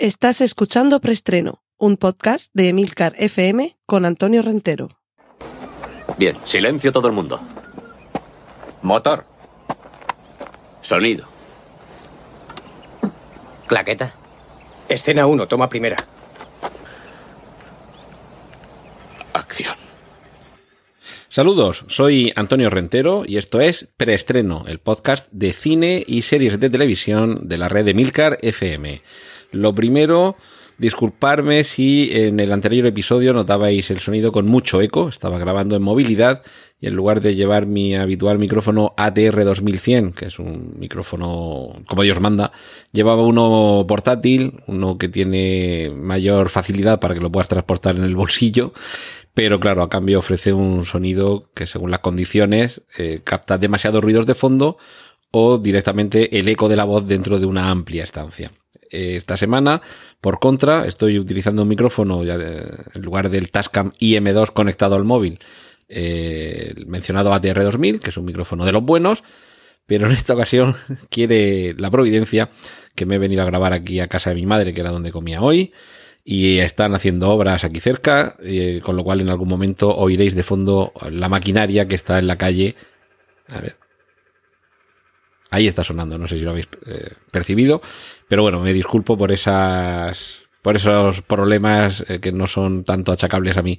[0.00, 4.90] Estás escuchando Preestreno, un podcast de Emilcar FM con Antonio Rentero.
[6.16, 7.40] Bien, silencio todo el mundo.
[8.82, 9.24] Motor.
[10.82, 11.26] Sonido.
[13.66, 14.14] Claqueta.
[14.88, 15.96] Escena 1, toma primera.
[19.32, 19.74] Acción.
[21.28, 26.70] Saludos, soy Antonio Rentero y esto es Preestreno, el podcast de cine y series de
[26.70, 29.02] televisión de la red de Milcar FM.
[29.50, 30.36] Lo primero,
[30.78, 35.82] disculparme si en el anterior episodio notabais el sonido con mucho eco, estaba grabando en
[35.82, 36.42] movilidad
[36.80, 42.02] y en lugar de llevar mi habitual micrófono ATR 2100, que es un micrófono como
[42.02, 42.52] Dios manda,
[42.92, 48.14] llevaba uno portátil, uno que tiene mayor facilidad para que lo puedas transportar en el
[48.14, 48.72] bolsillo,
[49.34, 54.26] pero claro, a cambio ofrece un sonido que según las condiciones eh, capta demasiados ruidos
[54.26, 54.78] de fondo
[55.30, 58.52] o directamente el eco de la voz dentro de una amplia estancia.
[58.90, 59.82] Eh, esta semana,
[60.20, 65.38] por contra, estoy utilizando un micrófono ya en lugar del Tascam IM2 conectado al móvil,
[65.88, 69.24] eh, el mencionado ATR2000, que es un micrófono de los buenos,
[69.86, 70.76] pero en esta ocasión
[71.10, 72.50] quiere la providencia
[72.94, 75.12] que me he venido a grabar aquí a casa de mi madre, que era donde
[75.12, 75.72] comía hoy,
[76.24, 80.42] y están haciendo obras aquí cerca, eh, con lo cual en algún momento oiréis de
[80.42, 82.76] fondo la maquinaria que está en la calle.
[83.46, 83.76] A ver,
[85.50, 87.80] Ahí está sonando, no sé si lo habéis eh, percibido,
[88.28, 93.56] pero bueno, me disculpo por esas por esos problemas eh, que no son tanto achacables
[93.56, 93.78] a mí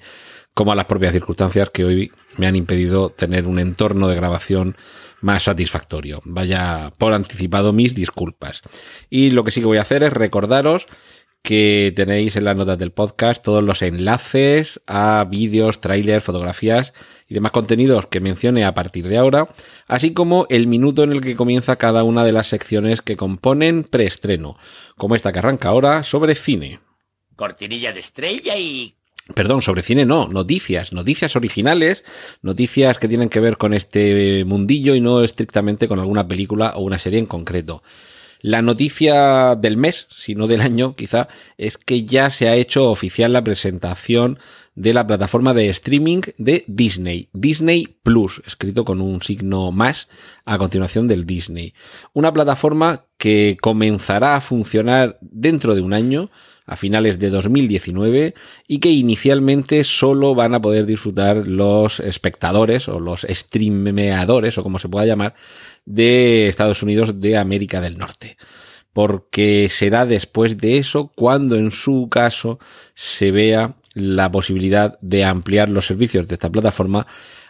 [0.53, 4.75] como a las propias circunstancias que hoy me han impedido tener un entorno de grabación
[5.21, 6.21] más satisfactorio.
[6.25, 8.61] Vaya por anticipado mis disculpas.
[9.09, 10.87] Y lo que sí que voy a hacer es recordaros
[11.41, 16.93] que tenéis en las notas del podcast todos los enlaces a vídeos, trailers, fotografías
[17.27, 19.47] y demás contenidos que mencione a partir de ahora,
[19.87, 23.83] así como el minuto en el que comienza cada una de las secciones que componen
[23.83, 24.57] preestreno,
[24.97, 26.79] como esta que arranca ahora sobre cine.
[27.35, 28.93] Cortinilla de estrella y...
[29.35, 32.03] Perdón, sobre cine no, noticias, noticias originales,
[32.41, 36.81] noticias que tienen que ver con este mundillo y no estrictamente con alguna película o
[36.81, 37.83] una serie en concreto.
[38.41, 41.27] La noticia del mes, si no del año quizá,
[41.57, 44.39] es que ya se ha hecho oficial la presentación
[44.75, 50.07] de la plataforma de streaming de Disney, Disney Plus, escrito con un signo más
[50.45, 51.73] a continuación del Disney.
[52.13, 56.29] Una plataforma que comenzará a funcionar dentro de un año,
[56.69, 58.35] a finales de 2019
[58.67, 64.77] y que inicialmente solo van a poder disfrutar los espectadores o los streameadores o como
[64.77, 65.33] se pueda llamar
[65.85, 68.37] de Estados Unidos de América del Norte.
[68.93, 72.59] Porque será después de eso cuando en su caso
[72.93, 77.07] se vea la posibilidad de ampliar los servicios de esta plataforma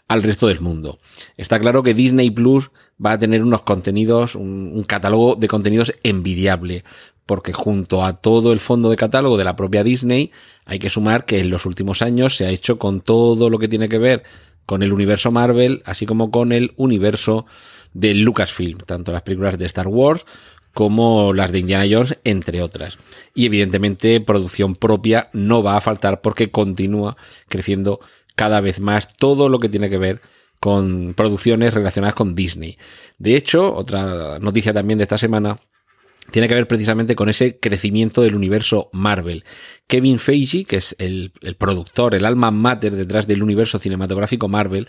[0.08, 1.00] al resto del mundo.
[1.38, 2.72] Está claro que Disney Plus
[3.04, 6.84] va a tener unos contenidos, un, un, catálogo de contenidos envidiable,
[7.26, 10.32] porque junto a todo el fondo de catálogo de la propia Disney,
[10.66, 13.68] hay que sumar que en los últimos años se ha hecho con todo lo que
[13.68, 14.24] tiene que ver
[14.66, 17.46] con el universo Marvel, así como con el universo
[17.94, 20.26] de Lucasfilm, tanto las películas de Star Wars
[20.74, 22.98] como las de Indiana Jones, entre otras.
[23.34, 28.00] Y evidentemente producción propia no va a faltar porque continúa creciendo
[28.36, 30.22] cada vez más todo lo que tiene que ver
[30.60, 32.78] con producciones relacionadas con Disney.
[33.18, 35.60] De hecho, otra noticia también de esta semana
[36.32, 39.46] tiene que ver precisamente con ese crecimiento del universo Marvel.
[39.88, 44.88] Kevin Feige, que es el, el, productor, el alma mater detrás del universo cinematográfico Marvel,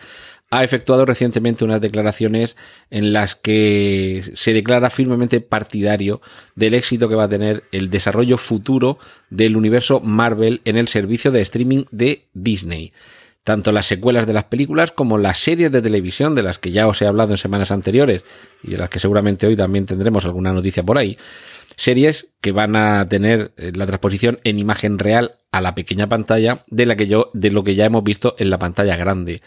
[0.50, 2.56] ha efectuado recientemente unas declaraciones
[2.90, 6.20] en las que se declara firmemente partidario
[6.56, 8.98] del éxito que va a tener el desarrollo futuro
[9.30, 12.92] del universo Marvel en el servicio de streaming de Disney
[13.50, 16.86] tanto las secuelas de las películas como las series de televisión de las que ya
[16.86, 18.24] os he hablado en semanas anteriores
[18.62, 21.18] y de las que seguramente hoy también tendremos alguna noticia por ahí.
[21.74, 26.86] Series que van a tener la transposición en imagen real a la pequeña pantalla de
[26.86, 29.42] la que yo, de lo que ya hemos visto en la pantalla grande.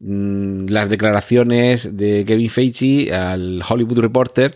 [0.00, 4.54] Las declaraciones de Kevin Feige al Hollywood Reporter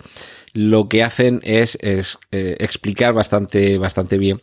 [0.54, 4.40] lo que hacen es, es eh, explicar bastante, bastante bien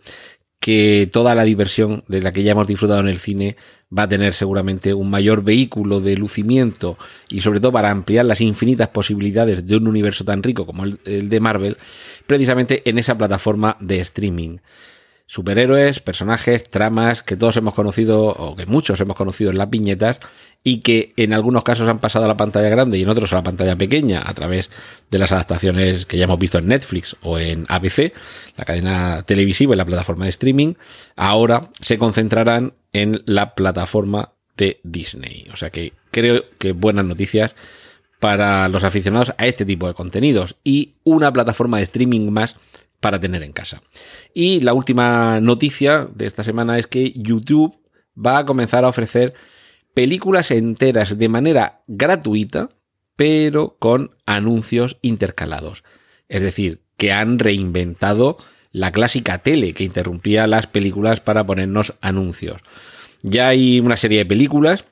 [0.65, 3.55] que toda la diversión de la que ya hemos disfrutado en el cine
[3.95, 6.97] va a tener seguramente un mayor vehículo de lucimiento
[7.29, 11.29] y sobre todo para ampliar las infinitas posibilidades de un universo tan rico como el,
[11.29, 11.77] de Marvel,
[12.25, 14.57] precisamente en esa plataforma de streaming
[15.27, 20.19] superhéroes, personajes, tramas que todos hemos conocido o que muchos hemos conocido en las viñetas
[20.63, 23.37] y que en algunos casos han pasado a la pantalla grande y en otros a
[23.37, 24.69] la pantalla pequeña a través
[25.09, 28.13] de las adaptaciones que ya hemos visto en Netflix o en ABC,
[28.55, 30.73] la cadena televisiva y la plataforma de streaming,
[31.15, 35.47] ahora se concentrarán en la plataforma de Disney.
[35.51, 37.55] O sea que creo que buenas noticias
[38.19, 42.55] para los aficionados a este tipo de contenidos y una plataforma de streaming más
[43.05, 43.83] para tener en casa.
[44.33, 47.77] Y la última noticia de esta semana es que YouTube
[48.17, 49.35] va a comenzar a ofrecer
[49.93, 52.69] películas enteras de manera gratuita,
[53.15, 55.83] pero con anuncios intercalados.
[56.29, 58.39] Es decir, que han reinventado
[58.71, 62.59] la clásica tele que interrumpía las películas para ponernos anuncios.
[63.21, 64.85] Ya hay una serie de películas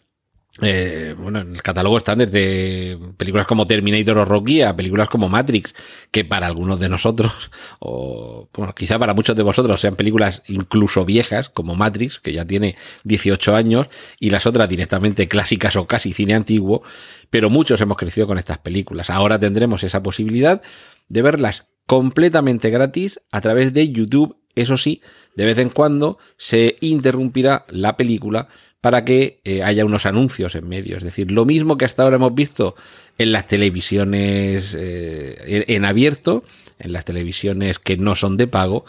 [0.62, 5.28] eh, bueno, en el catálogo están desde películas como Terminator o Rocky a películas como
[5.28, 5.74] Matrix,
[6.12, 11.06] que para algunos de nosotros, o bueno, quizá para muchos de vosotros sean películas incluso
[11.06, 13.88] viejas, como Matrix, que ya tiene 18 años,
[14.20, 16.84] y las otras directamente clásicas o casi cine antiguo,
[17.32, 19.10] pero muchos hemos crecido con estas películas.
[19.10, 20.62] Ahora tendremos esa posibilidad
[21.10, 24.38] de verlas completamente gratis a través de YouTube.
[24.56, 25.02] Eso sí,
[25.36, 28.50] de vez en cuando se interrumpirá la película
[28.84, 30.98] para que eh, haya unos anuncios en medio.
[30.98, 32.76] Es decir, lo mismo que hasta ahora hemos visto
[33.18, 36.44] en las televisiones eh, en abierto,
[36.80, 38.84] en las televisiones que no son de pago,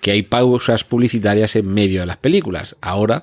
[0.00, 2.74] que hay pausas publicitarias en medio de las películas.
[2.80, 3.22] Ahora,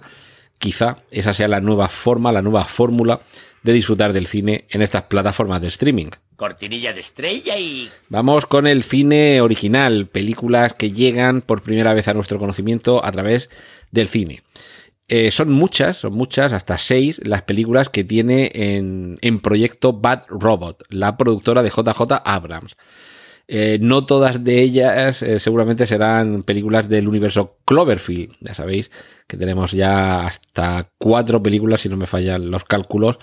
[0.60, 3.20] quizá esa sea la nueva forma, la nueva fórmula
[3.62, 6.08] de disfrutar del cine en estas plataformas de streaming.
[6.38, 7.90] Cortinilla de estrella y...
[8.08, 13.12] Vamos con el cine original, películas que llegan por primera vez a nuestro conocimiento a
[13.12, 13.50] través
[13.92, 14.42] del cine.
[15.08, 20.24] Eh, son muchas, son muchas, hasta seis, las películas que tiene en, en proyecto Bad
[20.30, 22.78] Robot, la productora de JJ Abrams.
[23.48, 28.36] Eh, no todas de ellas eh, seguramente serán películas del universo Cloverfield.
[28.40, 28.90] Ya sabéis
[29.28, 33.20] que tenemos ya hasta cuatro películas, si no me fallan los cálculos,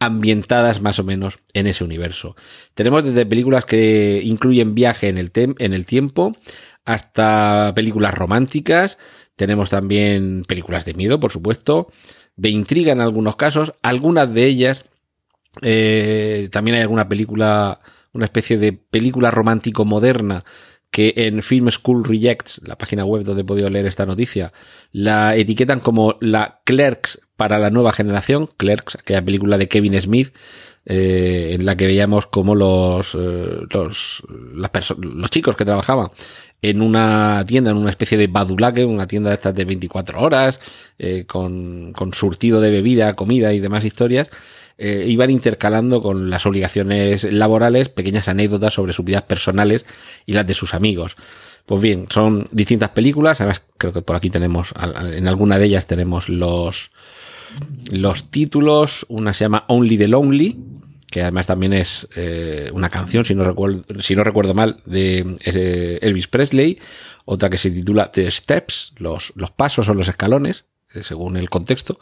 [0.00, 2.34] ambientadas más o menos en ese universo.
[2.74, 6.36] Tenemos desde películas que incluyen viaje en el, en el tiempo
[6.84, 8.98] hasta películas románticas,
[9.36, 11.90] tenemos también películas de miedo, por supuesto,
[12.36, 14.84] de intriga en algunos casos, algunas de ellas,
[15.60, 17.80] eh, también hay alguna película,
[18.12, 20.44] una especie de película romántico moderna
[20.90, 24.52] que en Film School Rejects, la página web donde he podido leer esta noticia,
[24.92, 30.34] la etiquetan como la Clerks para la nueva generación, Clerks, aquella película de Kevin Smith,
[30.84, 34.22] eh, en la que veíamos como los, eh, los,
[34.98, 36.10] los chicos que trabajaban
[36.62, 40.60] en una tienda, en una especie de badulaque, una tienda de estas de 24 horas,
[40.96, 44.30] eh, con, con, surtido de bebida, comida y demás historias,
[44.78, 49.84] eh, iban intercalando con las obligaciones laborales pequeñas anécdotas sobre sus vidas personales
[50.24, 51.16] y las de sus amigos.
[51.66, 54.72] Pues bien, son distintas películas, además creo que por aquí tenemos,
[55.12, 56.90] en alguna de ellas tenemos los,
[57.90, 60.58] los títulos, una se llama Only the Lonely,
[61.12, 65.36] que además también es eh, una canción, si no, recuerdo, si no recuerdo mal, de
[65.44, 66.78] eh, Elvis Presley,
[67.26, 70.64] otra que se titula The Steps, los, los pasos o los escalones,
[70.94, 72.00] eh, según el contexto,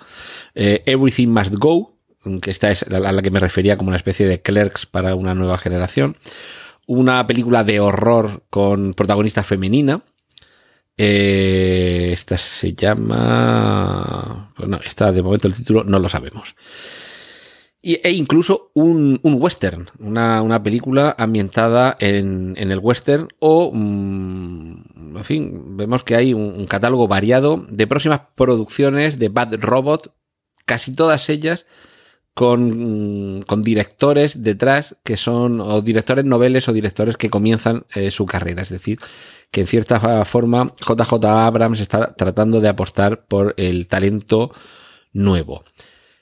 [0.54, 1.96] Everything Must Go,
[2.40, 5.34] que esta es a la que me refería como una especie de clerks para una
[5.34, 6.16] nueva generación,
[6.86, 10.02] una película de horror con protagonista femenina,
[11.02, 14.52] esta se llama...
[14.58, 16.54] Bueno, esta de momento el título no lo sabemos.
[17.82, 25.16] E incluso un, un western, una, una, película ambientada en, en el western o, mm,
[25.16, 30.14] en fin, vemos que hay un, catálogo variado de próximas producciones de Bad Robot,
[30.66, 31.64] casi todas ellas
[32.34, 38.26] con, con directores detrás que son o directores noveles o directores que comienzan eh, su
[38.26, 38.98] carrera, es decir,
[39.50, 44.52] que en cierta forma JJ Abrams está tratando de apostar por el talento
[45.12, 45.64] nuevo.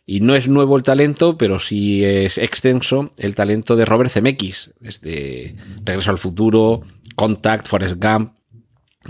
[0.07, 4.71] Y no es nuevo el talento, pero sí es extenso el talento de Robert Zemeckis,
[4.81, 5.55] desde
[5.85, 6.81] Regreso al Futuro,
[7.15, 8.33] Contact, Forrest Gump,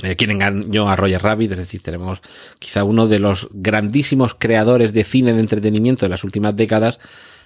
[0.03, 2.21] eh, quien engañó a Roger Rabbit, es decir, tenemos
[2.59, 6.99] quizá uno de los grandísimos creadores de cine de entretenimiento de las últimas décadas,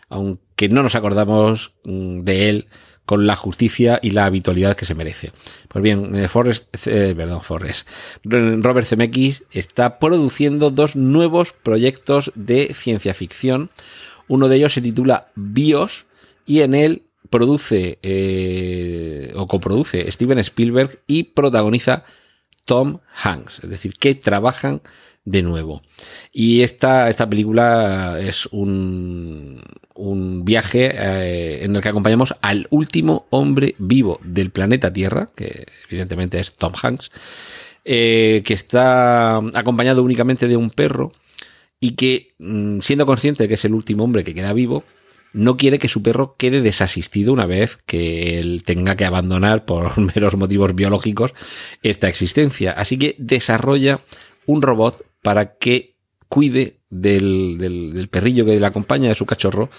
[0.08, 2.68] aunque no nos acordamos mm, de él
[3.06, 5.32] con la justicia y la habitualidad que se merece.
[5.68, 7.88] Pues bien, eh, Forrest, eh, perdón, Forrest,
[8.24, 13.70] Robert Zemeckis está produciendo dos nuevos proyectos de ciencia ficción.
[14.28, 16.06] Uno de ellos se titula BIOS
[16.46, 22.04] y en él produce eh, o coproduce Steven Spielberg y protagoniza
[22.64, 24.82] Tom Hanks, es decir, que trabajan
[25.24, 25.82] de nuevo.
[26.32, 29.62] Y esta, esta película es un,
[29.94, 35.66] un viaje eh, en el que acompañamos al último hombre vivo del planeta Tierra, que
[35.88, 37.10] evidentemente es Tom Hanks,
[37.84, 41.12] eh, que está acompañado únicamente de un perro
[41.80, 44.84] y que, mm, siendo consciente de que es el último hombre que queda vivo,
[45.32, 49.98] no quiere que su perro quede desasistido una vez que él tenga que abandonar por
[50.14, 51.32] meros motivos biológicos
[51.82, 52.72] esta existencia.
[52.72, 54.00] Así que desarrolla
[54.46, 55.94] un robot para que
[56.28, 59.70] cuide del, del, perrillo que le acompaña, de su cachorro,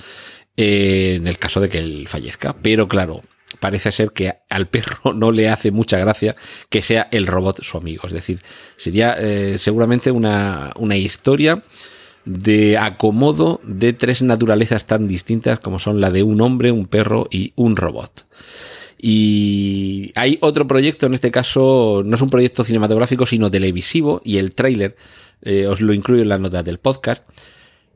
[0.55, 2.55] eh, en el caso de que él fallezca.
[2.61, 3.23] Pero claro,
[3.59, 6.35] parece ser que al perro no le hace mucha gracia
[6.69, 8.07] que sea el robot su amigo.
[8.07, 8.41] Es decir,
[8.77, 11.63] sería eh, seguramente una, una historia
[12.25, 17.27] de acomodo de tres naturalezas tan distintas como son la de un hombre, un perro
[17.29, 18.25] y un robot.
[18.97, 24.37] Y hay otro proyecto, en este caso no es un proyecto cinematográfico, sino televisivo, y
[24.37, 24.95] el tráiler
[25.41, 27.27] eh, os lo incluyo en la nota del podcast.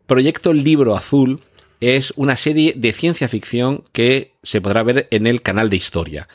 [0.05, 1.39] Proyecto Libro Azul
[1.79, 6.27] es una serie de ciencia ficción que se podrá ver en el canal de historia,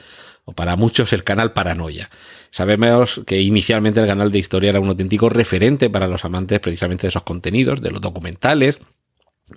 [0.47, 2.09] o para muchos el canal Paranoia.
[2.53, 7.03] Sabemos que inicialmente el canal de historia era un auténtico referente para los amantes precisamente
[7.03, 8.79] de esos contenidos, de los documentales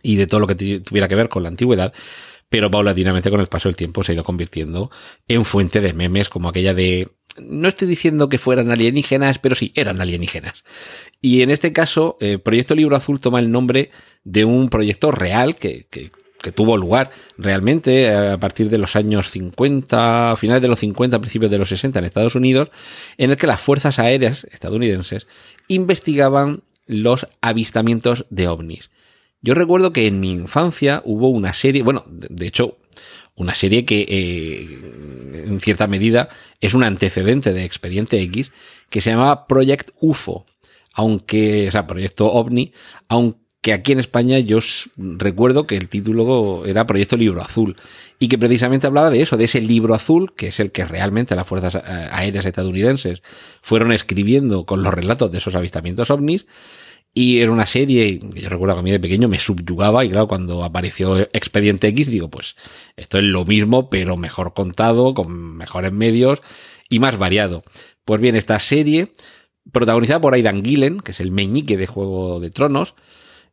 [0.01, 1.93] y de todo lo que tuviera que ver con la antigüedad,
[2.47, 4.91] pero paulatinamente con el paso del tiempo se ha ido convirtiendo
[5.27, 9.73] en fuente de memes como aquella de no estoy diciendo que fueran alienígenas, pero sí,
[9.75, 10.63] eran alienígenas.
[11.19, 13.91] Y en este caso, eh, Proyecto Libro Azul toma el nombre
[14.23, 16.11] de un proyecto real que, que,
[16.45, 21.19] que, tuvo lugar realmente eh, a partir de los años 50, finales de los 50,
[21.19, 22.69] principios de los 60 en Estados Unidos,
[23.17, 25.27] en el que las fuerzas aéreas estadounidenses
[25.67, 28.91] investigaban los avistamientos de ovnis.
[29.41, 32.77] Yo recuerdo que en mi infancia hubo una serie, bueno, de, hecho,
[33.35, 36.29] una serie que eh, en cierta medida
[36.61, 38.51] es un antecedente de Expediente X
[38.89, 40.45] que se llamaba Project UFO,
[40.93, 42.71] aunque, o sea, Proyecto OVNI,
[43.07, 44.59] aunque aquí en España yo
[44.97, 47.75] recuerdo que el título era Proyecto Libro Azul
[48.19, 51.35] y que precisamente hablaba de eso, de ese libro azul, que es el que realmente
[51.35, 53.21] las fuerzas eh, aéreas estadounidenses
[53.61, 56.45] fueron escribiendo con los relatos de esos avistamientos ovnis
[57.17, 60.27] y era una serie, yo recuerdo que a mí de pequeño me subyugaba y claro,
[60.27, 62.57] cuando apareció Expediente X digo, pues
[62.97, 66.41] esto es lo mismo, pero mejor contado, con mejores medios
[66.89, 67.63] y más variado.
[68.03, 69.13] Pues bien, esta serie,
[69.71, 72.95] protagonizada por Aidan Gillen, que es el meñique de Juego de Tronos,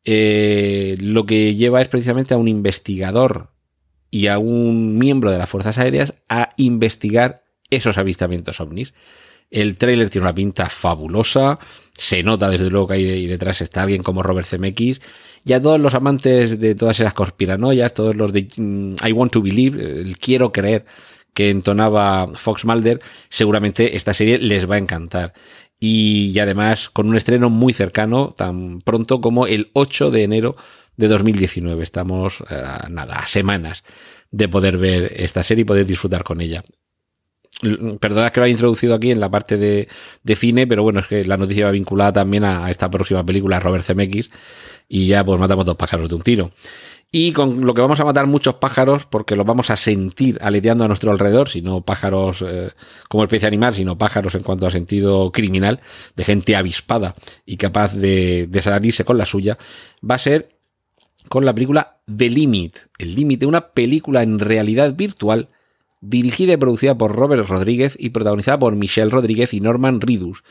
[0.05, 3.51] eh, lo que lleva es precisamente a un investigador
[4.11, 8.95] y a un miembro de las Fuerzas Aéreas a investigar esos avistamientos ovnis.
[9.51, 11.59] El tráiler tiene una pinta fabulosa,
[11.93, 15.03] se nota desde luego que ahí detrás está alguien como Robert Zemeckis,
[15.45, 19.33] y a todos los amantes de todas esas conspiranoias, todos los de mm, I want
[19.33, 20.87] to believe, el quiero creer
[21.35, 25.33] que entonaba Fox Mulder, seguramente esta serie les va a encantar.
[25.85, 30.55] Y, además con un estreno muy cercano, tan pronto como el 8 de enero
[30.97, 31.83] de 2019.
[31.83, 33.83] Estamos, uh, nada, a semanas
[34.31, 36.63] de poder ver esta serie y poder disfrutar con ella
[38.01, 39.89] perdona que lo haya introducido aquí en la parte de,
[40.23, 43.61] de, cine, pero bueno, es que la noticia va vinculada también a, esta próxima película,
[43.61, 44.31] Robert Zemeckis,
[44.89, 46.51] y ya pues matamos dos pájaros de un tiro.
[47.13, 50.85] Y con lo que vamos a matar muchos pájaros, porque los vamos a sentir aleteando
[50.85, 52.71] a nuestro alrededor, sino pájaros eh,
[53.09, 55.81] como especie animal, sino pájaros en cuanto a sentido criminal,
[56.17, 57.15] de gente avispada
[57.45, 59.59] y capaz de, de salirse con la suya,
[60.09, 60.57] va a ser
[61.29, 65.49] con la película The Limit, el límite, una película en realidad virtual
[66.03, 70.43] dirigida y producida por Robert Rodríguez y protagonizada por Michelle Rodríguez y Norman Reedus.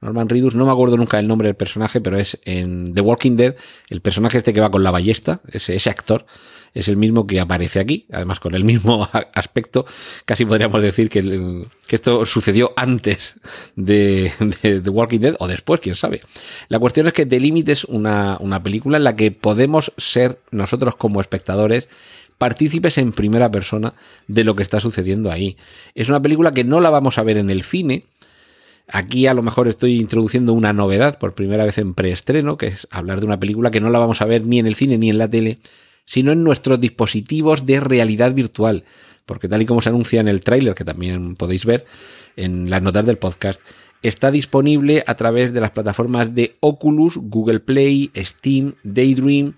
[0.00, 3.36] Norman Reedus, no me acuerdo nunca el nombre del personaje, pero es en The Walking
[3.36, 3.56] Dead,
[3.88, 6.24] el personaje este que va con la ballesta, ese, actor,
[6.72, 9.86] es el mismo que aparece aquí, además con el mismo aspecto.
[10.24, 13.40] Casi podríamos decir que, esto sucedió antes
[13.74, 14.30] de,
[14.62, 16.20] de, The Walking Dead o después, quién sabe.
[16.68, 20.94] La cuestión es que The Limit es una película en la que podemos ser nosotros
[20.94, 21.88] como espectadores
[22.38, 23.94] partícipes en primera persona
[24.28, 25.56] de lo que está sucediendo ahí.
[25.94, 28.04] Es una película que no la vamos a ver en el cine.
[28.86, 32.88] Aquí a lo mejor estoy introduciendo una novedad por primera vez en preestreno, que es
[32.90, 35.10] hablar de una película que no la vamos a ver ni en el cine ni
[35.10, 35.58] en la tele,
[36.06, 38.84] sino en nuestros dispositivos de realidad virtual.
[39.26, 41.84] Porque tal y como se anuncia en el tráiler, que también podéis ver
[42.36, 43.60] en las notas del podcast,
[44.00, 49.54] está disponible a través de las plataformas de Oculus, Google Play, Steam, Daydream,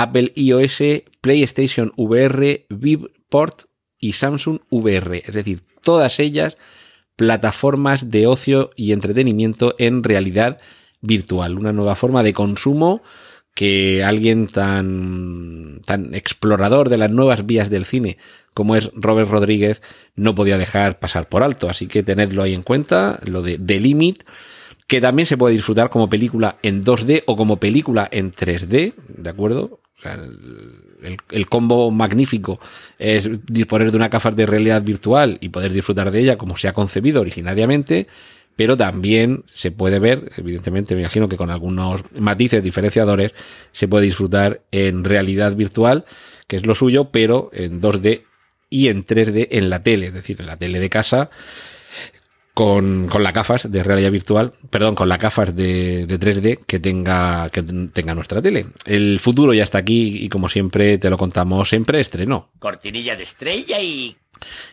[0.00, 0.82] Apple iOS,
[1.20, 3.64] PlayStation VR, Vivport
[3.98, 5.22] y Samsung VR.
[5.26, 6.56] Es decir, todas ellas
[7.16, 10.58] plataformas de ocio y entretenimiento en realidad
[11.02, 11.58] virtual.
[11.58, 13.02] Una nueva forma de consumo
[13.54, 18.16] que alguien tan, tan explorador de las nuevas vías del cine
[18.54, 19.82] como es Robert Rodríguez
[20.14, 21.68] no podía dejar pasar por alto.
[21.68, 24.24] Así que tenedlo ahí en cuenta, lo de The Limit
[24.90, 29.30] que también se puede disfrutar como película en 2D o como película en 3D, ¿de
[29.30, 29.79] acuerdo?
[30.02, 32.60] El, combo magnífico
[32.98, 36.68] es disponer de una gafas de realidad virtual y poder disfrutar de ella como se
[36.68, 38.06] ha concebido originariamente,
[38.56, 43.32] pero también se puede ver, evidentemente me imagino que con algunos matices diferenciadores,
[43.72, 46.04] se puede disfrutar en realidad virtual,
[46.46, 48.24] que es lo suyo, pero en 2D
[48.68, 51.30] y en 3D en la tele, es decir, en la tele de casa
[52.60, 56.78] con, con las gafas de realidad virtual, perdón, con las gafas de, de 3D que
[56.78, 58.66] tenga, que tenga nuestra tele.
[58.84, 62.50] El futuro ya está aquí y como siempre te lo contamos siempre estreno.
[62.58, 64.14] Cortinilla de estrella y...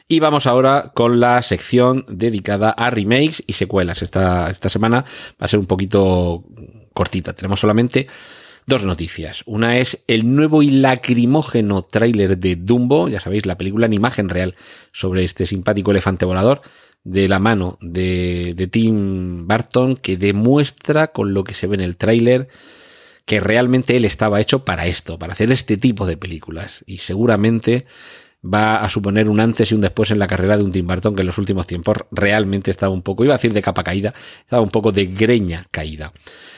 [0.05, 4.01] Y vamos ahora con la sección dedicada a remakes y secuelas.
[4.01, 5.05] Esta, esta semana
[5.41, 6.43] va a ser un poquito
[6.93, 7.31] cortita.
[7.31, 8.07] Tenemos solamente
[8.65, 9.43] dos noticias.
[9.45, 14.27] Una es el nuevo y lacrimógeno tráiler de Dumbo, ya sabéis, la película en imagen
[14.27, 14.55] real
[14.91, 16.61] sobre este simpático elefante volador
[17.03, 21.81] de la mano de, de Tim Burton que demuestra con lo que se ve en
[21.81, 22.47] el tráiler
[23.25, 26.83] que realmente él estaba hecho para esto, para hacer este tipo de películas.
[26.87, 27.85] Y seguramente
[28.43, 31.13] va a suponer un antes y un después en la carrera de un Tim Burton
[31.13, 34.13] que en los últimos tiempos realmente estaba un poco, iba a decir de capa caída,
[34.39, 36.13] estaba un poco de greña caída.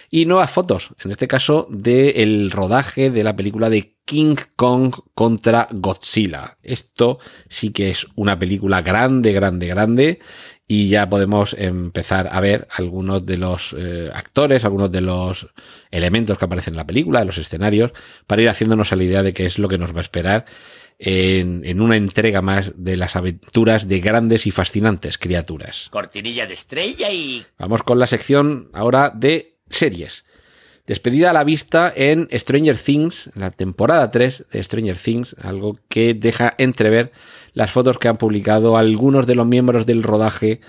[0.09, 5.67] Y nuevas fotos, en este caso del rodaje de la película de King Kong contra
[5.69, 6.57] Godzilla.
[6.63, 10.19] Esto sí que es una película grande, grande, grande
[10.67, 15.47] y ya podemos empezar a ver algunos de los eh, actores, algunos de los
[15.91, 17.91] elementos que aparecen en la película, de los escenarios,
[18.25, 20.45] para ir haciéndonos a la idea de qué es lo que nos va a esperar
[20.97, 25.87] en, en, una entrega más de las aventuras de grandes y fascinantes criaturas.
[25.91, 27.45] Cortinilla de estrella y...
[27.59, 30.25] Vamos con la sección ahora de series.
[30.89, 36.15] Despedida a la vista en Stranger Things, la temporada 3 de Stranger Things, algo que
[36.15, 37.11] deja entrever
[37.53, 40.61] las fotos que han publicado algunos de los miembros del rodaje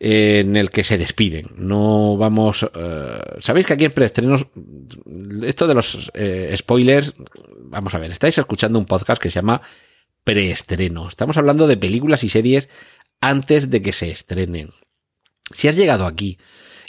[0.00, 1.50] en el que se despiden.
[1.56, 2.64] No vamos.
[2.64, 4.46] Uh, Sabéis que aquí en preestrenos.
[5.44, 7.14] Esto de los eh, spoilers.
[7.58, 9.60] Vamos a ver, estáis escuchando un podcast que se llama
[10.24, 11.06] Preestreno.
[11.06, 12.68] Estamos hablando de películas y series
[13.20, 14.70] antes de que se estrenen.
[15.52, 16.38] Si has llegado aquí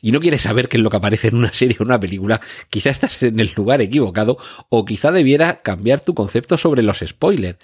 [0.02, 2.42] y no quieres saber qué es lo que aparece en una serie o una película,
[2.70, 4.38] quizá estás en el lugar equivocado
[4.70, 7.60] o quizá debiera cambiar tu concepto sobre los spoilers.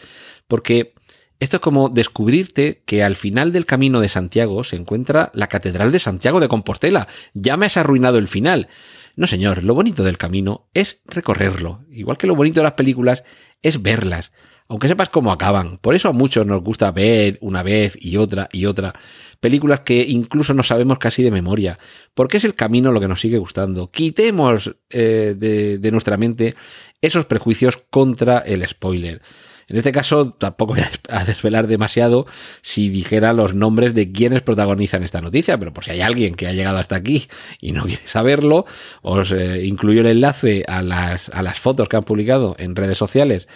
[0.47, 0.93] Porque
[1.39, 5.91] esto es como descubrirte que al final del camino de Santiago se encuentra la Catedral
[5.91, 7.07] de Santiago de Compostela.
[7.35, 8.69] Ya me has arruinado el final.
[9.15, 11.85] No, señor, lo bonito del camino es recorrerlo.
[11.91, 13.23] Igual que lo bonito de las películas
[13.61, 14.31] es verlas.
[14.69, 15.77] Aunque sepas cómo acaban.
[15.77, 18.93] Por eso a muchos nos gusta ver una vez y otra y otra
[19.39, 21.77] películas que incluso no sabemos casi de memoria.
[22.13, 23.91] Porque es el camino lo que nos sigue gustando.
[23.91, 26.55] Quitemos eh, de, nuestra mente
[27.01, 29.21] esos prejuicios contra el spoiler.
[29.69, 32.25] En este caso, tampoco voy a desvelar demasiado
[32.61, 36.47] si dijera los nombres de quienes protagonizan esta noticia, pero por si hay alguien que
[36.47, 37.27] ha llegado hasta aquí
[37.59, 38.65] y no quiere saberlo,
[39.01, 42.97] os eh, incluyo el enlace a las, a las fotos que han publicado en redes
[42.97, 43.49] sociales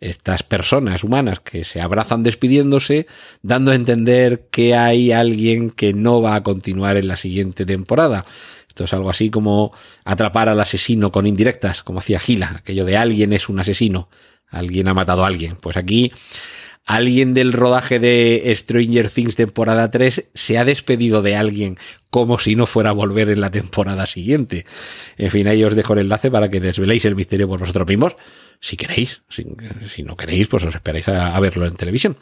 [0.00, 3.06] estas personas humanas que se abrazan despidiéndose,
[3.42, 8.24] dando a entender que hay alguien que no va a continuar en la siguiente temporada.
[8.68, 9.72] Esto es algo así como
[10.04, 14.08] atrapar al asesino con indirectas, como hacía Gila, aquello de alguien es un asesino
[14.50, 15.56] alguien ha matado a alguien.
[15.60, 16.12] Pues aquí
[16.84, 21.78] alguien del rodaje de Stranger Things temporada 3 se ha despedido de alguien
[22.10, 24.64] como si no fuera a volver en la temporada siguiente.
[25.16, 28.16] En fin, ahí os dejo el enlace para que desveléis el misterio por vosotros mismos.
[28.60, 29.46] Si queréis, si,
[29.86, 32.16] si no queréis, pues os esperáis a, a, verlo en televisión.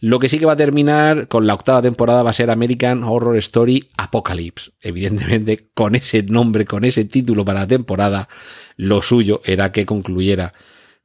[0.00, 3.04] Lo que sí que va a terminar con la octava temporada va a ser American
[3.04, 4.72] Horror Story Apocalypse.
[4.80, 8.28] Evidentemente, con ese nombre, con ese título para la temporada,
[8.76, 10.54] lo suyo era que concluyera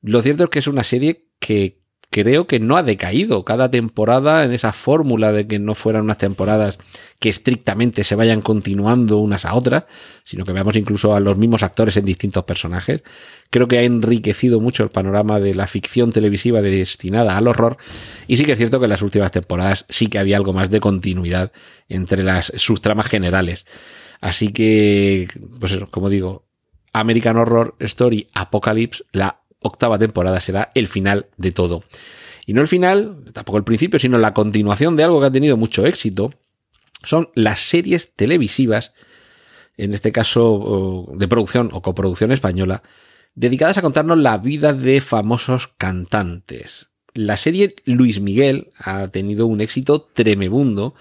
[0.01, 1.78] lo cierto es que es una serie que
[2.09, 6.17] creo que no ha decaído cada temporada en esa fórmula de que no fueran unas
[6.17, 6.79] temporadas
[7.19, 9.83] que estrictamente se vayan continuando unas a otras,
[10.23, 13.03] sino que veamos incluso a los mismos actores en distintos personajes.
[13.49, 17.77] Creo que ha enriquecido mucho el panorama de la ficción televisiva destinada al horror
[18.27, 20.71] y sí que es cierto que en las últimas temporadas sí que había algo más
[20.71, 21.51] de continuidad
[21.87, 23.65] entre las subtramas generales.
[24.19, 25.27] Así que,
[25.59, 26.47] pues eso, como digo,
[26.91, 31.83] American Horror Story Apocalypse, la octava temporada será el final de todo.
[32.45, 35.57] Y no el final, tampoco el principio, sino la continuación de algo que ha tenido
[35.57, 36.33] mucho éxito,
[37.03, 38.93] son las series televisivas,
[39.77, 42.83] en este caso de producción o coproducción española,
[43.35, 46.89] dedicadas a contarnos la vida de famosos cantantes.
[47.13, 50.93] La serie Luis Miguel ha tenido un éxito tremebundo,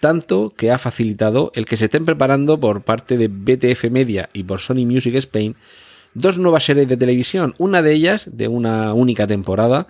[0.00, 4.44] tanto que ha facilitado el que se estén preparando por parte de BTF Media y
[4.44, 5.56] por Sony Music Spain
[6.14, 9.86] dos nuevas series de televisión, una de ellas de una única temporada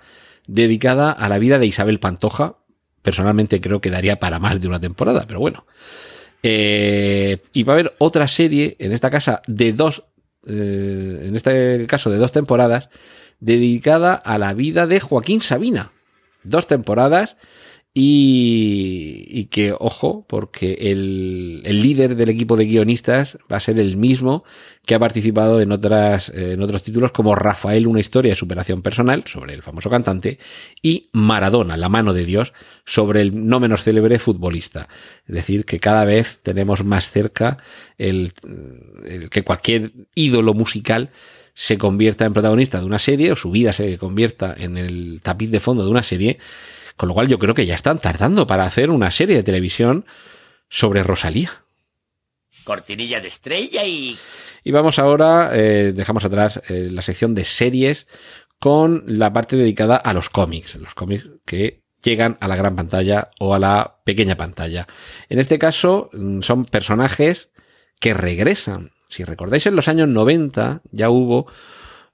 [0.47, 2.57] dedicada a la vida de Isabel Pantoja.
[3.01, 5.65] Personalmente creo que daría para más de una temporada, pero bueno.
[6.43, 10.03] Eh, y va a haber otra serie, en esta casa, de dos,
[10.47, 12.89] eh, en este caso de dos temporadas,
[13.39, 15.91] dedicada a la vida de Joaquín Sabina.
[16.43, 17.37] Dos temporadas
[17.93, 23.81] y, y, que, ojo, porque el, el, líder del equipo de guionistas va a ser
[23.81, 24.45] el mismo
[24.85, 29.25] que ha participado en otras, en otros títulos como Rafael, una historia de superación personal
[29.27, 30.39] sobre el famoso cantante
[30.81, 32.53] y Maradona, la mano de Dios
[32.85, 34.87] sobre el no menos célebre futbolista.
[35.27, 37.57] Es decir, que cada vez tenemos más cerca
[37.97, 38.31] el,
[39.05, 41.09] el que cualquier ídolo musical
[41.53, 45.51] se convierta en protagonista de una serie o su vida se convierta en el tapiz
[45.51, 46.39] de fondo de una serie
[47.01, 50.05] Con lo cual yo creo que ya están tardando para hacer una serie de televisión
[50.69, 51.49] sobre Rosalía.
[52.63, 54.19] Cortinilla de estrella y...
[54.63, 58.05] Y vamos ahora, eh, dejamos atrás eh, la sección de series
[58.59, 63.31] con la parte dedicada a los cómics, los cómics que llegan a la gran pantalla
[63.39, 64.85] o a la pequeña pantalla.
[65.27, 67.49] En este caso mm, son personajes
[67.99, 68.91] que regresan.
[69.09, 71.51] Si recordáis, en los años 90 ya hubo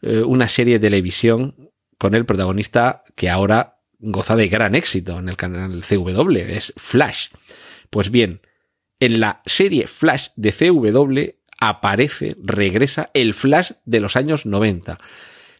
[0.01, 5.29] eh, una serie de televisión con el protagonista que ahora goza de gran éxito en
[5.29, 7.29] el canal CW, es Flash.
[7.89, 8.41] Pues bien,
[8.99, 14.99] en la serie Flash de CW aparece, regresa el Flash de los años 90.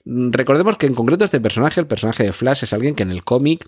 [0.05, 3.23] Recordemos que en concreto este personaje, el personaje de Flash, es alguien que en el
[3.23, 3.67] cómic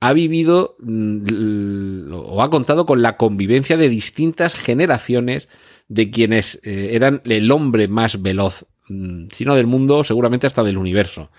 [0.00, 5.48] ha vivido mm, o ha contado con la convivencia de distintas generaciones
[5.88, 10.62] de quienes eh, eran el hombre más veloz, mm, si no del mundo, seguramente hasta
[10.62, 11.30] del universo.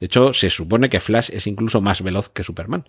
[0.00, 2.84] De hecho, se supone que Flash es incluso más veloz que Superman.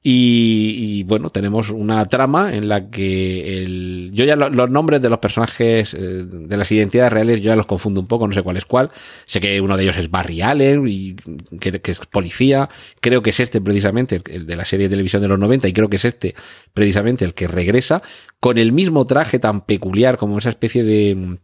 [0.00, 5.18] Y, bueno, tenemos una trama en la que el, yo ya los nombres de los
[5.18, 8.56] personajes, eh, de las identidades reales, yo ya los confundo un poco, no sé cuál
[8.56, 8.90] es cuál.
[9.26, 11.16] Sé que uno de ellos es Barry Allen, y
[11.58, 12.68] que, es policía.
[13.00, 15.72] Creo que es este precisamente, el, de la serie de televisión de los 90, y
[15.72, 16.36] creo que es este
[16.72, 18.00] precisamente el que regresa,
[18.38, 21.38] con el mismo traje tan peculiar como esa especie de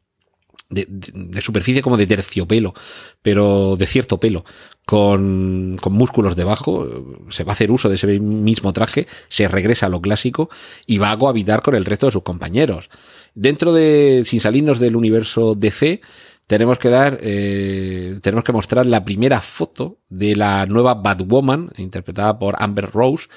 [0.74, 2.74] de, superficie como de terciopelo,
[3.22, 4.44] pero de cierto pelo,
[4.84, 6.86] con, con músculos debajo,
[7.30, 10.50] se va a hacer uso de ese mismo traje, se regresa a lo clásico
[10.86, 12.90] y va a cohabitar con el resto de sus compañeros.
[13.34, 16.00] Dentro de, sin salirnos del universo DC,
[16.46, 22.38] tenemos que dar, eh, tenemos que mostrar la primera foto de la nueva Batwoman, interpretada
[22.38, 23.28] por Amber Rose,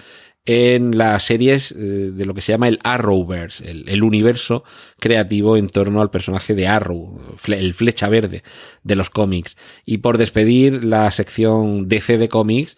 [0.48, 4.64] en las series eh, de lo que se llama el Arrowverse, el, universo
[4.98, 8.44] creativo en torno al personaje de Arrow, el flecha verde
[8.82, 9.58] de los cómics.
[9.86, 12.78] Y por despedir la sección DC de cómics,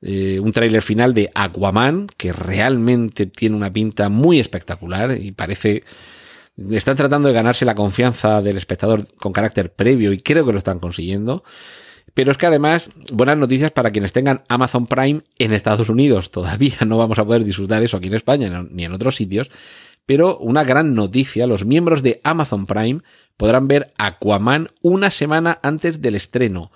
[0.00, 5.84] eh, un tráiler final de Aquaman, que realmente tiene una pinta muy espectacular y parece...
[6.70, 10.58] Están tratando de ganarse la confianza del espectador con carácter previo y creo que lo
[10.58, 11.44] están consiguiendo.
[12.14, 16.30] Pero es que además, buenas noticias para quienes tengan Amazon Prime en Estados Unidos.
[16.30, 19.50] Todavía no vamos a poder disfrutar eso aquí en España ni en otros sitios.
[20.04, 23.00] Pero una gran noticia, los miembros de Amazon Prime
[23.36, 26.72] podrán ver Aquaman una semana antes del estreno.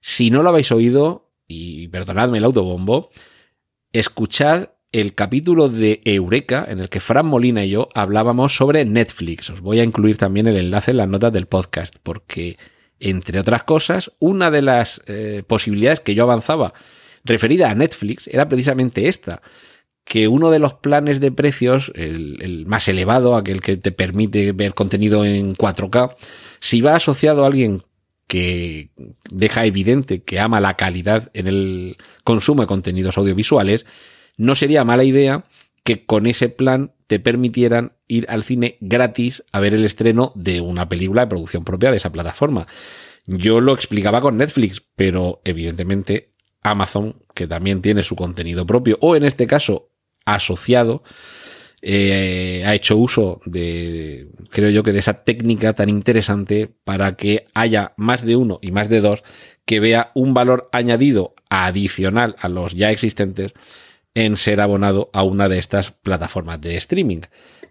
[0.00, 3.10] Si no lo habéis oído, y perdonadme el autobombo,
[3.92, 9.48] escuchad el capítulo de Eureka en el que Fran Molina y yo hablábamos sobre Netflix.
[9.50, 12.58] Os voy a incluir también el enlace en las notas del podcast porque
[13.02, 16.72] entre otras cosas, una de las eh, posibilidades que yo avanzaba
[17.24, 19.42] referida a Netflix era precisamente esta,
[20.04, 24.74] que uno de los planes de precios, el, más elevado, aquel que te permite ver
[24.74, 26.16] contenido en 4K,
[26.60, 27.82] si va asociado a alguien
[28.26, 28.90] que
[29.30, 33.84] deja evidente que ama la calidad en el consumo de contenidos audiovisuales,
[34.36, 35.44] no sería mala idea
[35.84, 40.62] que con ese plan te permitieran ir al cine gratis a ver el estreno de
[40.62, 42.66] una película de producción propia de esa plataforma.
[43.26, 49.14] Yo lo explicaba con Netflix, pero evidentemente Amazon, que también tiene su contenido propio, o
[49.14, 49.90] en este caso
[50.24, 51.02] asociado,
[51.82, 57.44] eh, ha hecho uso de, creo yo que de esa técnica tan interesante para que
[57.52, 59.22] haya más de uno y más de dos
[59.66, 63.52] que vea un valor añadido adicional a los ya existentes
[64.14, 67.20] en ser abonado a una de estas plataformas de streaming.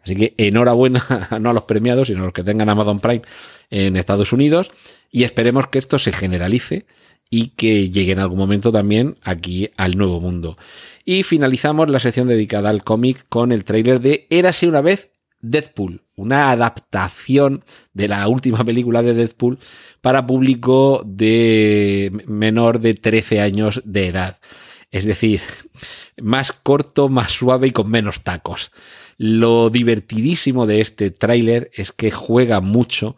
[0.04, 1.04] Así que enhorabuena
[1.39, 3.21] no a los premiados, sino a los que tengan Amazon Prime
[3.69, 4.71] en Estados Unidos
[5.12, 6.86] y esperemos que esto se generalice
[7.30, 10.58] y que llegue en algún momento también aquí al Nuevo Mundo.
[11.06, 16.04] Y finalizamos la sección dedicada al cómic con el tráiler de Érase una vez Deadpool,
[16.15, 19.60] una adaptación de la última película de Deadpool
[20.01, 24.38] para público de menor de 13 años de edad.
[24.91, 25.41] Es decir,
[26.21, 28.71] más corto, más suave y con menos tacos.
[29.17, 33.15] Lo divertidísimo de este tráiler es que juega mucho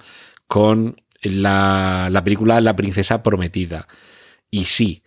[0.47, 3.87] con la, la película La princesa prometida.
[4.51, 5.03] Y sí,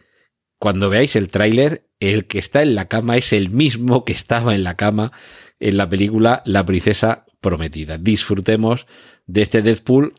[0.59, 4.55] cuando veáis el tráiler, el que está en la cama es el mismo que estaba
[4.55, 5.13] en la cama
[5.61, 7.99] en la película La princesa prometida.
[7.99, 8.87] Disfrutemos
[9.27, 10.15] de este Deadpool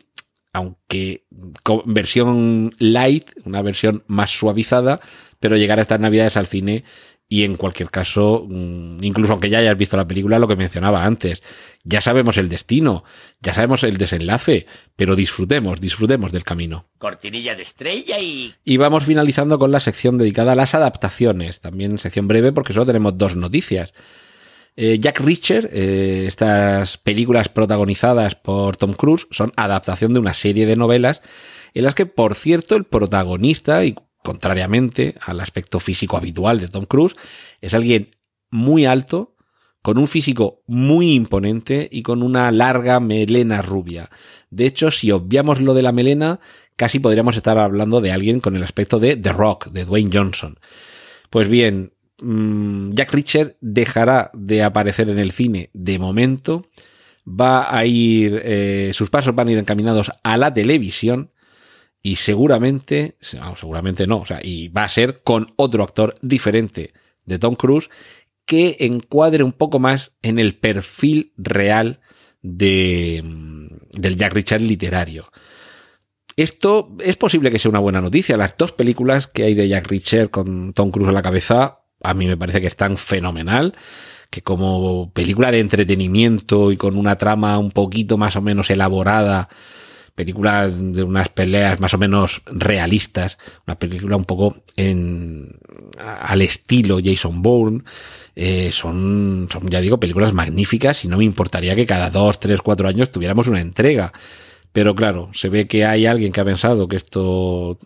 [0.52, 1.24] aunque
[1.62, 5.00] con versión light, una versión más suavizada,
[5.40, 6.84] pero llegar a estas navidades al cine
[7.30, 11.04] y en cualquier caso, mm, incluso aunque ya hayas visto la película, lo que mencionaba
[11.04, 11.42] antes,
[11.84, 13.04] ya sabemos el destino,
[13.42, 16.86] ya sabemos el desenlace, pero disfrutemos, disfrutemos del camino.
[16.96, 18.54] Cortinilla de estrella y...
[18.64, 22.86] Y vamos finalizando con la sección dedicada a las adaptaciones, también sección breve porque solo
[22.86, 23.92] tenemos dos noticias.
[24.80, 30.66] Eh, Jack Reacher, eh, estas películas protagonizadas por Tom Cruise, son adaptación de una serie
[30.66, 31.20] de novelas
[31.74, 36.84] en las que, por cierto, el protagonista y contrariamente al aspecto físico habitual de Tom
[36.84, 37.16] Cruise,
[37.60, 38.14] es alguien
[38.52, 39.34] muy alto,
[39.82, 44.10] con un físico muy imponente y con una larga melena rubia.
[44.50, 46.38] De hecho, si obviamos lo de la melena,
[46.76, 50.60] casi podríamos estar hablando de alguien con el aspecto de The Rock, de Dwayne Johnson.
[51.30, 56.66] Pues bien, mm, Jack Richard dejará de aparecer en el cine de momento,
[57.28, 61.30] va a ir, eh, sus pasos van a ir encaminados a la televisión
[62.02, 66.92] y seguramente, seguramente no, o sea, y va a ser con otro actor diferente
[67.24, 67.90] de Tom Cruise
[68.46, 72.00] que encuadre un poco más en el perfil real
[72.40, 75.28] de, mm, del Jack Richard literario.
[76.36, 78.36] Esto es posible que sea una buena noticia.
[78.36, 82.14] Las dos películas que hay de Jack Richard con Tom Cruise a la cabeza, a
[82.14, 83.74] mí me parece que están fenomenal.
[84.30, 89.48] Que como película de entretenimiento y con una trama un poquito más o menos elaborada,
[90.18, 95.56] película de unas peleas más o menos realistas, una película un poco en,
[95.96, 97.84] al estilo Jason Bourne,
[98.34, 102.60] eh, son, son, ya digo, películas magníficas y no me importaría que cada dos, tres,
[102.60, 104.12] cuatro años tuviéramos una entrega.
[104.72, 107.78] Pero claro, se ve que hay alguien que ha pensado que esto,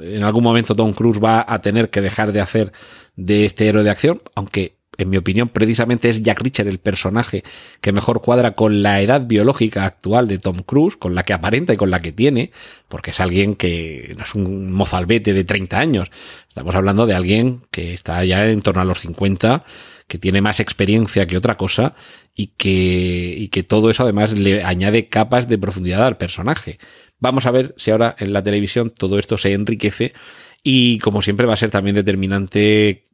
[0.00, 2.72] en algún momento Tom Cruise va a tener que dejar de hacer
[3.16, 7.44] de este héroe de acción, aunque en mi opinión, precisamente es Jack Richard el personaje
[7.80, 11.72] que mejor cuadra con la edad biológica actual de Tom Cruise, con la que aparenta
[11.72, 12.50] y con la que tiene,
[12.88, 16.10] porque es alguien que no es un mozalbete de 30 años.
[16.48, 19.64] Estamos hablando de alguien que está ya en torno a los 50,
[20.08, 21.94] que tiene más experiencia que otra cosa
[22.34, 26.80] y que, y que todo eso además le añade capas de profundidad al personaje.
[27.20, 30.12] Vamos a ver si ahora en la televisión todo esto se enriquece
[30.64, 33.07] y como siempre va a ser también determinante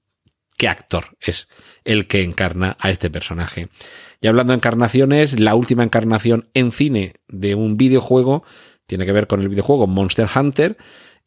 [0.56, 1.48] qué actor es
[1.84, 3.68] el que encarna a este personaje.
[4.20, 8.44] Y hablando de encarnaciones, la última encarnación en cine de un videojuego
[8.86, 10.76] tiene que ver con el videojuego Monster Hunter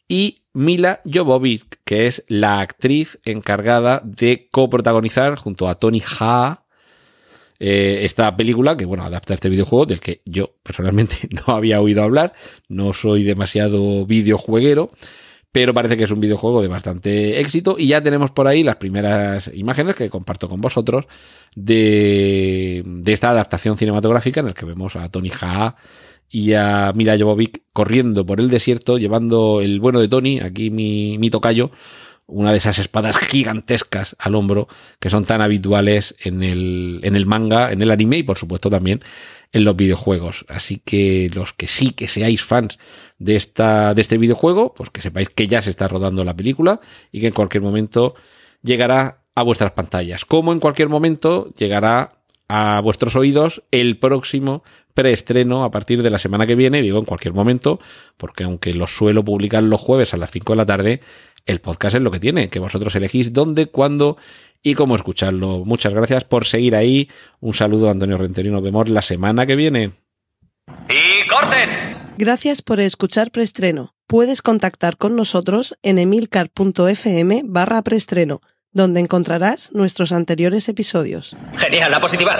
[0.08, 6.64] y Mila Jovovich, que es la actriz encargada de coprotagonizar junto a Tony Ha
[7.60, 12.04] eh, esta película que bueno adapta este videojuego del que yo personalmente no había oído
[12.04, 12.34] hablar,
[12.70, 14.92] no soy demasiado videojueguero
[15.58, 17.78] pero parece que es un videojuego de bastante éxito.
[17.80, 21.08] Y ya tenemos por ahí las primeras imágenes que comparto con vosotros
[21.56, 25.76] de, de esta adaptación cinematográfica en la que vemos a Tony Jaa
[26.30, 31.18] y a Mila Jovovich corriendo por el desierto llevando el bueno de Tony, aquí mi,
[31.18, 31.72] mi tocayo,
[32.28, 34.68] una de esas espadas gigantescas al hombro
[35.00, 38.70] que son tan habituales en el, en el manga, en el anime y por supuesto
[38.70, 39.02] también
[39.54, 40.46] en los videojuegos.
[40.50, 42.80] Así que los que sí que seáis fans
[43.18, 46.82] de esta, de este videojuego, pues que sepáis que ya se está rodando la película
[47.12, 48.16] y que en cualquier momento
[48.62, 50.26] llegará a vuestras pantallas.
[50.26, 52.14] Como en cualquier momento llegará
[52.50, 54.64] a vuestros oídos el próximo
[54.94, 57.80] preestreno a partir de la semana que viene, digo en cualquier momento,
[58.18, 61.02] porque aunque lo suelo publicar los jueves a las 5 de la tarde,
[61.48, 64.18] el podcast es lo que tiene, que vosotros elegís dónde, cuándo
[64.62, 65.64] y cómo escucharlo.
[65.66, 67.10] Muchas gracias por seguir ahí.
[67.40, 68.52] Un saludo a Antonio Rentería.
[68.52, 69.94] Nos vemos la semana que viene.
[70.90, 71.70] ¡Y corten!
[72.18, 73.96] Gracias por escuchar Preestreno.
[74.08, 81.36] Puedes contactar con nosotros en emilcar.fm barra preestreno, donde encontrarás nuestros anteriores episodios.
[81.58, 82.38] Genial, la positiva.